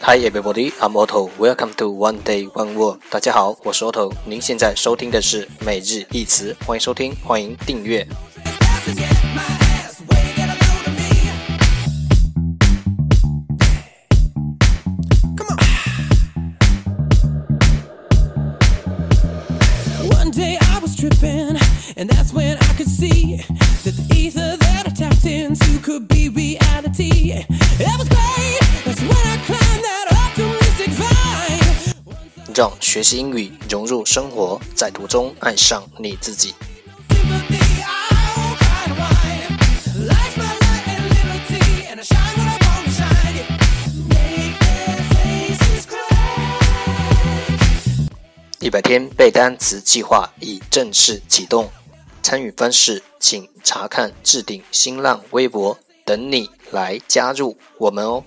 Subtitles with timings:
[0.00, 1.30] Hi everybody, I'm Otto.
[1.38, 2.98] Welcome to One Day One Word.
[3.08, 4.12] 大家好，我是 Otto。
[4.24, 8.04] 您现在收听的是每日一词，欢迎收听，欢迎订阅。
[20.08, 21.56] One day I was tripping,
[21.96, 23.40] and that's when I could see
[23.84, 24.55] that the ether
[25.26, 27.32] that I tapped into could be reality.
[27.32, 31.94] It was great, that's when I climbed that optimistic vine.
[32.54, 36.54] 让学习英语融入生活，在途中爱上你自己。
[48.60, 51.70] 一百天背单词计划已正式启动，
[52.26, 58.24] 参与方式请查看置顶新浪微博，等你来加入我们哦。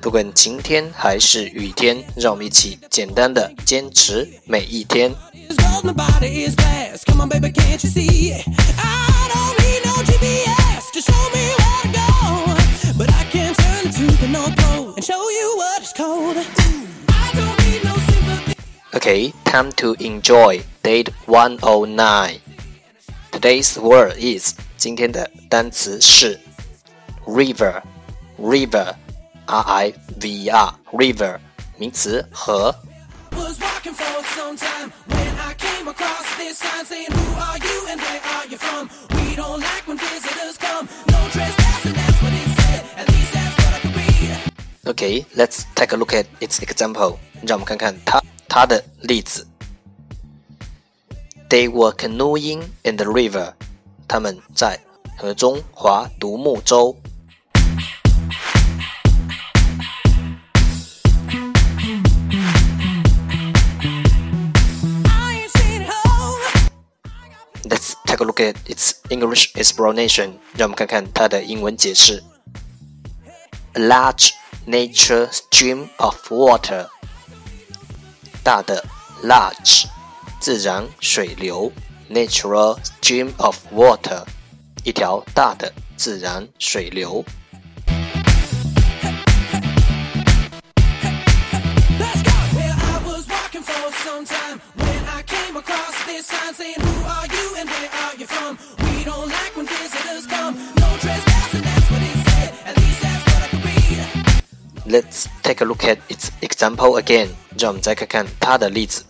[0.00, 5.14] 不管晴天还是雨天，让我们一起简单的坚持每一天。
[5.67, 7.03] Is gold, my body is glass.
[7.03, 8.33] Come on, baby, can't you see?
[8.33, 12.97] I don't need no GPS to show me where to go.
[12.97, 16.37] But I can turn to the North Pole and show you what it's cold.
[17.09, 18.53] I don't need no sympathy.
[18.95, 22.39] Okay, time to enjoy date 109.
[23.31, 26.39] Today's word is 今天的单词是
[27.25, 27.81] river,
[28.39, 28.93] river,
[29.45, 31.39] r i v e r, river
[31.77, 32.73] 名词河。
[33.97, 37.87] was walking for some time when I came across this sign saying, Who are you
[37.89, 38.89] and where are you from?
[39.15, 40.87] We don't like when visitors come.
[41.09, 42.81] No trespassing, that's what it said.
[42.97, 44.53] At least that's what I could read.
[44.87, 47.19] Okay, let's take a look at its example.
[47.45, 49.47] 让我们看看它它的例子。
[51.49, 53.53] They were canoeing in the river.
[54.07, 54.79] 他们在
[55.17, 56.95] 河中划独木舟。
[68.17, 70.33] take a look at its English explanation.
[70.55, 72.23] 让我们看看它的英文解释。
[73.73, 74.31] A large
[74.67, 76.87] nature stream of water.
[78.43, 78.83] 大的
[79.23, 79.85] large
[80.39, 81.71] 自然水流
[82.09, 84.23] natural stream of water
[84.83, 87.23] 一条大的自然水流。
[104.87, 107.29] Let's take a look at its example again.
[107.57, 109.05] 让我们再看看它的例子。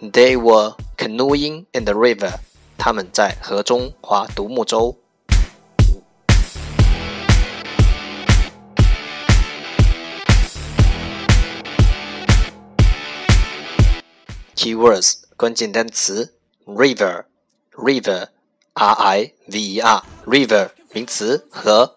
[0.00, 2.38] They were canoeing in the river.
[2.78, 4.96] 他们在河中划独木舟。
[14.54, 17.24] Keywords 关键单词 river
[17.72, 18.28] river
[18.74, 21.96] r i v e r river 名词河。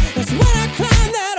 [0.31, 1.30] When I climb that